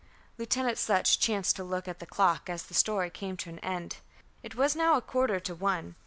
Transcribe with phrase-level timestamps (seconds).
[0.39, 3.97] Lieutenant Sutch chanced to look at the clock as the story came to an end.
[4.41, 5.93] It was now a quarter to one.